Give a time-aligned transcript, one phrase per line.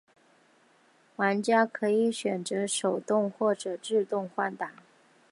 [1.17, 4.71] 玩家可以选择手动或者自动换挡。